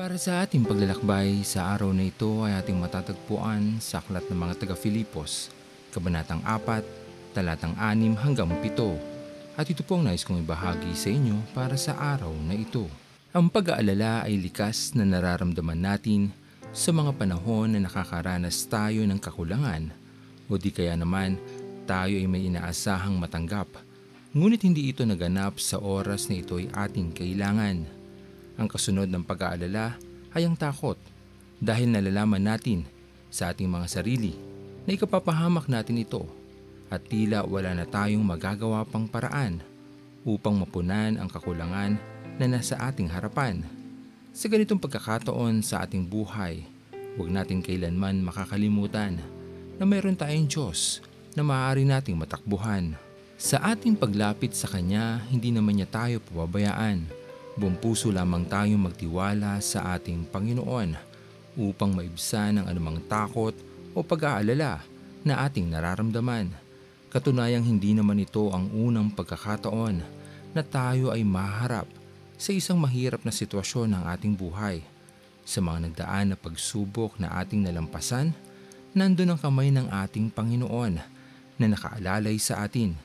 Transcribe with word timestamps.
Para 0.00 0.16
sa 0.16 0.40
ating 0.40 0.64
paglalakbay, 0.64 1.44
sa 1.44 1.76
araw 1.76 1.92
na 1.92 2.08
ito 2.08 2.40
ay 2.40 2.56
ating 2.56 2.80
matatagpuan 2.80 3.84
sa 3.84 4.00
Aklat 4.00 4.24
ng 4.32 4.40
mga 4.48 4.64
taga-Filipos, 4.64 5.52
Kabanatang 5.92 6.40
4, 6.40 7.36
Talatang 7.36 7.76
6 7.76 8.16
hanggang 8.16 8.48
7. 8.48 9.60
At 9.60 9.68
ito 9.68 9.84
po 9.84 10.00
ang 10.00 10.08
nais 10.08 10.24
kong 10.24 10.40
ibahagi 10.40 10.96
sa 10.96 11.12
inyo 11.12 11.44
para 11.52 11.76
sa 11.76 12.00
araw 12.16 12.32
na 12.32 12.56
ito. 12.56 12.88
Ang 13.36 13.52
pag-aalala 13.52 14.24
ay 14.24 14.40
likas 14.40 14.96
na 14.96 15.04
nararamdaman 15.04 15.76
natin 15.76 16.32
sa 16.72 16.96
mga 16.96 17.20
panahon 17.20 17.76
na 17.76 17.84
nakakaranas 17.84 18.56
tayo 18.72 19.04
ng 19.04 19.20
kakulangan 19.20 19.92
o 20.48 20.56
di 20.56 20.72
kaya 20.72 20.96
naman 20.96 21.36
tayo 21.84 22.16
ay 22.16 22.24
may 22.24 22.48
inaasahang 22.48 23.20
matanggap. 23.20 23.68
Ngunit 24.32 24.64
hindi 24.64 24.96
ito 24.96 25.04
naganap 25.04 25.60
sa 25.60 25.76
oras 25.76 26.32
na 26.32 26.40
ito 26.40 26.56
ay 26.56 26.72
ating 26.72 27.12
kailangan. 27.12 27.99
Ang 28.60 28.68
kasunod 28.68 29.08
ng 29.08 29.24
pag-aalala 29.24 29.96
ay 30.36 30.44
ang 30.44 30.52
takot 30.52 31.00
dahil 31.56 31.88
nalalaman 31.88 32.44
natin 32.44 32.84
sa 33.32 33.48
ating 33.48 33.72
mga 33.72 33.88
sarili 33.88 34.36
na 34.84 34.92
ikapapahamak 34.92 35.64
natin 35.64 36.04
ito 36.04 36.28
at 36.92 37.00
tila 37.08 37.40
wala 37.48 37.72
na 37.72 37.88
tayong 37.88 38.20
magagawa 38.20 38.84
pang 38.84 39.08
paraan 39.08 39.64
upang 40.28 40.60
mapunan 40.60 41.16
ang 41.16 41.32
kakulangan 41.32 41.96
na 42.36 42.44
nasa 42.44 42.76
ating 42.84 43.08
harapan. 43.08 43.64
Sa 44.36 44.52
ganitong 44.52 44.76
pagkakataon 44.76 45.64
sa 45.64 45.88
ating 45.88 46.04
buhay, 46.04 46.60
huwag 47.16 47.32
natin 47.32 47.64
kailanman 47.64 48.20
makakalimutan 48.20 49.16
na 49.80 49.84
mayroon 49.88 50.20
tayong 50.20 50.44
Diyos 50.44 51.00
na 51.32 51.40
maaari 51.40 51.88
nating 51.88 52.20
matakbuhan. 52.20 52.92
Sa 53.40 53.56
ating 53.56 53.96
paglapit 53.96 54.52
sa 54.52 54.68
Kanya, 54.68 55.24
hindi 55.32 55.48
naman 55.48 55.80
niya 55.80 55.88
tayo 55.88 56.20
pababayaan. 56.28 57.19
Buong 57.60 57.76
puso 57.76 58.08
lamang 58.08 58.48
tayong 58.48 58.80
magtiwala 58.88 59.60
sa 59.60 59.92
ating 59.92 60.24
Panginoon 60.32 60.96
upang 61.60 61.92
maibsan 61.92 62.56
ang 62.56 62.64
anumang 62.72 63.04
takot 63.04 63.52
o 63.92 64.00
pag-aalala 64.00 64.80
na 65.20 65.44
ating 65.44 65.68
nararamdaman. 65.68 66.56
Katunayang 67.12 67.68
hindi 67.68 67.92
naman 67.92 68.16
ito 68.16 68.48
ang 68.48 68.72
unang 68.72 69.12
pagkakataon 69.12 70.00
na 70.56 70.62
tayo 70.64 71.12
ay 71.12 71.20
maharap 71.20 71.84
sa 72.40 72.56
isang 72.56 72.80
mahirap 72.80 73.28
na 73.28 73.32
sitwasyon 73.34 73.92
ng 73.92 74.02
ating 74.08 74.32
buhay. 74.40 74.80
Sa 75.44 75.60
mga 75.60 75.92
nagdaan 75.92 76.32
na 76.32 76.36
pagsubok 76.40 77.20
na 77.20 77.28
ating 77.44 77.60
nalampasan, 77.60 78.32
nandun 78.96 79.36
ang 79.36 79.40
kamay 79.42 79.68
ng 79.68 79.92
ating 80.08 80.32
Panginoon 80.32 80.96
na 81.60 81.66
nakaalalay 81.68 82.40
sa 82.40 82.64
atin 82.64 82.96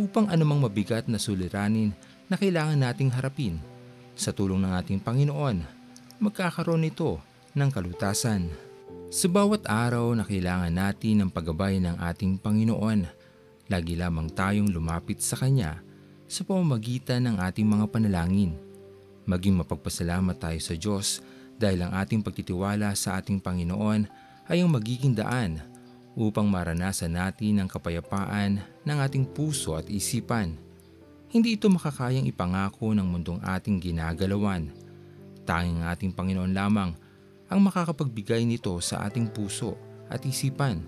upang 0.00 0.32
anumang 0.32 0.64
mabigat 0.64 1.04
na 1.12 1.20
suliranin 1.20 1.92
na 2.32 2.40
kailangan 2.40 2.80
nating 2.80 3.12
harapin. 3.12 3.60
Sa 4.12 4.30
tulong 4.30 4.60
ng 4.60 4.72
ating 4.76 5.00
Panginoon, 5.00 5.64
magkakaroon 6.20 6.84
ito 6.84 7.16
ng 7.56 7.68
kalutasan. 7.72 8.52
Sa 9.12 9.28
bawat 9.28 9.64
araw 9.68 10.12
na 10.16 10.24
kailangan 10.24 10.72
natin 10.72 11.24
ng 11.24 11.30
paggabay 11.32 11.80
ng 11.80 11.96
ating 12.00 12.36
Panginoon, 12.40 13.08
lagi 13.68 13.96
lamang 13.96 14.28
tayong 14.32 14.68
lumapit 14.68 15.20
sa 15.24 15.36
Kanya 15.36 15.80
sa 16.28 16.44
pamamagitan 16.44 17.28
ng 17.28 17.36
ating 17.40 17.64
mga 17.68 17.88
panalangin. 17.92 18.56
Maging 19.28 19.60
mapagpasalamat 19.64 20.36
tayo 20.40 20.60
sa 20.60 20.74
Diyos 20.76 21.20
dahil 21.60 21.84
ang 21.84 21.92
ating 21.92 22.24
pagtitiwala 22.24 22.92
sa 22.96 23.20
ating 23.20 23.40
Panginoon 23.40 24.08
ay 24.48 24.64
ang 24.64 24.72
magiging 24.72 25.12
daan 25.16 25.60
upang 26.12 26.48
maranasan 26.48 27.16
natin 27.16 27.64
ang 27.64 27.68
kapayapaan 27.68 28.60
ng 28.84 28.98
ating 29.08 29.24
puso 29.24 29.76
at 29.76 29.88
isipan. 29.88 30.56
Hindi 31.32 31.56
ito 31.56 31.72
makakayang 31.72 32.28
ipangako 32.28 32.92
ng 32.92 33.08
mundong 33.08 33.40
ating 33.40 33.80
ginagalawan. 33.80 34.68
Tanging 35.48 35.80
ang 35.80 35.96
ating 35.96 36.12
Panginoon 36.12 36.52
lamang 36.52 36.92
ang 37.48 37.60
makakapagbigay 37.64 38.44
nito 38.44 38.76
sa 38.84 39.08
ating 39.08 39.32
puso 39.32 39.80
at 40.12 40.20
isipan. 40.28 40.84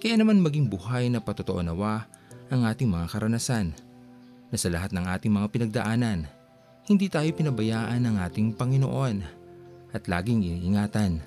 Kaya 0.00 0.16
naman 0.16 0.40
maging 0.40 0.72
buhay 0.72 1.12
na 1.12 1.20
patotoo 1.20 1.60
nawa 1.60 2.08
ang 2.48 2.64
ating 2.64 2.88
mga 2.88 3.12
karanasan. 3.12 3.76
Na 4.48 4.56
sa 4.56 4.72
lahat 4.72 4.96
ng 4.96 5.04
ating 5.04 5.28
mga 5.28 5.52
pinagdaanan, 5.52 6.32
hindi 6.88 7.12
tayo 7.12 7.28
pinabayaan 7.36 8.08
ng 8.08 8.16
ating 8.24 8.56
Panginoon 8.56 9.20
at 9.92 10.08
laging 10.08 10.48
iniingatan. 10.48 11.20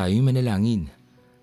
Tayo'y 0.00 0.24
manalangin. 0.24 0.88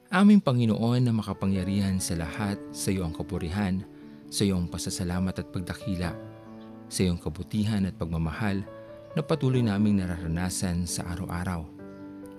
Aming 0.10 0.42
Panginoon 0.42 1.06
na 1.06 1.14
makapangyarihan 1.14 2.02
sa 2.02 2.18
lahat, 2.18 2.58
sa 2.74 2.90
iyo 2.90 3.06
ang 3.06 3.14
kapurihan, 3.14 3.86
sa 4.34 4.50
iyo 4.50 4.58
ang 4.58 4.66
pasasalamat 4.66 5.30
at 5.38 5.54
pagdakila, 5.54 6.18
sa 6.90 7.00
iyong 7.06 7.22
kabutihan 7.22 7.86
at 7.86 7.94
pagmamahal 8.02 8.66
na 9.14 9.22
patuloy 9.22 9.62
naming 9.62 10.02
nararanasan 10.02 10.90
sa 10.90 11.06
araw-araw. 11.06 11.70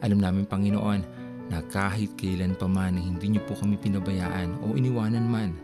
Alam 0.03 0.19
namin 0.19 0.43
Panginoon 0.43 1.07
na 1.55 1.63
kahit 1.71 2.11
kailan 2.19 2.59
pa 2.59 2.67
man 2.67 2.99
na 2.99 3.03
hindi 3.07 3.39
niyo 3.39 3.47
po 3.47 3.55
kami 3.55 3.79
pinabayaan 3.79 4.59
o 4.67 4.75
iniwanan 4.75 5.23
man 5.23 5.55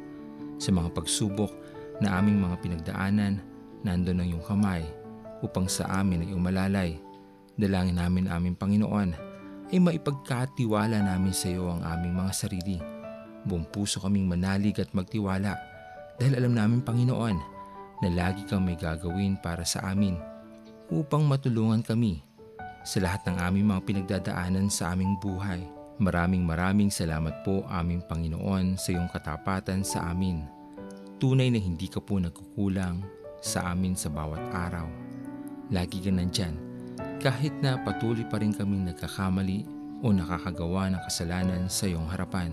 sa 0.62 0.70
mga 0.70 0.94
pagsubok 0.94 1.50
na 1.98 2.14
aming 2.22 2.38
mga 2.38 2.62
pinagdaanan, 2.62 3.42
nandun 3.82 4.22
ang 4.22 4.30
iyong 4.30 4.46
kamay 4.46 4.86
upang 5.42 5.66
sa 5.66 5.98
amin 5.98 6.22
ay 6.22 6.30
umalalay. 6.30 6.94
Dalangin 7.58 7.98
namin 7.98 8.30
aming 8.30 8.54
Panginoon 8.54 9.23
ay 9.74 9.82
maipagkatiwala 9.82 11.02
namin 11.02 11.34
sa 11.34 11.50
iyo 11.50 11.66
ang 11.66 11.82
aming 11.82 12.14
mga 12.14 12.30
sarili. 12.30 12.78
Buong 13.42 13.66
puso 13.66 13.98
kaming 13.98 14.30
manalig 14.30 14.78
at 14.78 14.94
magtiwala 14.94 15.58
dahil 16.14 16.38
alam 16.38 16.54
namin 16.54 16.78
Panginoon 16.78 17.36
na 17.98 18.08
lagi 18.14 18.46
kang 18.46 18.62
may 18.62 18.78
gagawin 18.78 19.34
para 19.42 19.66
sa 19.66 19.90
amin 19.90 20.14
upang 20.94 21.26
matulungan 21.26 21.82
kami 21.82 22.22
sa 22.86 23.02
lahat 23.02 23.26
ng 23.26 23.36
aming 23.42 23.66
mga 23.74 23.82
pinagdadaanan 23.82 24.70
sa 24.70 24.94
aming 24.94 25.18
buhay. 25.18 25.66
Maraming 25.98 26.46
maraming 26.46 26.94
salamat 26.94 27.42
po 27.42 27.66
aming 27.66 28.06
Panginoon 28.06 28.78
sa 28.78 28.94
iyong 28.94 29.10
katapatan 29.10 29.82
sa 29.82 30.06
amin. 30.06 30.46
Tunay 31.18 31.50
na 31.50 31.58
hindi 31.58 31.90
ka 31.90 31.98
po 31.98 32.22
nagkukulang 32.22 33.02
sa 33.42 33.74
amin 33.74 33.98
sa 33.98 34.06
bawat 34.06 34.42
araw. 34.54 34.86
Lagi 35.74 35.98
ka 35.98 36.14
nandyan 36.14 36.74
kahit 37.24 37.56
na 37.64 37.80
patuloy 37.80 38.20
pa 38.28 38.36
rin 38.36 38.52
kaming 38.52 38.84
nagkakamali 38.92 39.64
o 40.04 40.12
nakakagawa 40.12 40.92
ng 40.92 41.00
kasalanan 41.08 41.64
sa 41.72 41.88
iyong 41.88 42.04
harapan. 42.12 42.52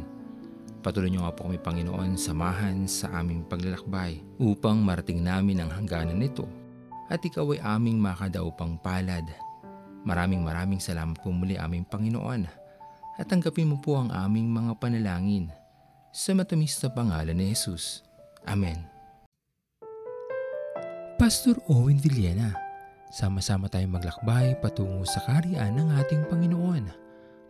Patuloy 0.80 1.12
niyo 1.12 1.28
nga 1.28 1.36
po 1.36 1.52
kami 1.52 1.60
Panginoon 1.60 2.16
samahan 2.16 2.88
sa 2.88 3.12
aming 3.20 3.44
paglalakbay 3.46 4.24
upang 4.40 4.80
marating 4.80 5.20
namin 5.20 5.60
ang 5.60 5.70
hangganan 5.70 6.16
nito 6.16 6.48
at 7.12 7.20
ikaw 7.20 7.52
ay 7.52 7.60
aming 7.60 8.00
makadaupang 8.00 8.80
palad. 8.80 9.28
Maraming 10.08 10.42
maraming 10.42 10.80
salamat 10.80 11.20
po 11.20 11.30
muli 11.30 11.60
aming 11.60 11.84
Panginoon 11.86 12.48
at 13.20 13.28
tanggapin 13.28 13.70
mo 13.70 13.78
po 13.84 14.00
ang 14.00 14.10
aming 14.10 14.48
mga 14.48 14.80
panalangin 14.80 15.52
sa 16.16 16.32
matamis 16.34 16.80
na 16.80 16.90
pangalan 16.90 17.36
ni 17.36 17.52
Jesus. 17.52 18.02
Amen. 18.48 18.88
Pastor 21.22 21.62
Owen 21.70 22.02
Villena 22.02 22.72
Sama-sama 23.12 23.68
tayong 23.68 24.00
maglakbay 24.00 24.56
patungo 24.64 25.04
sa 25.04 25.20
kariyan 25.28 25.76
ng 25.76 26.00
ating 26.00 26.32
Panginoon. 26.32 27.11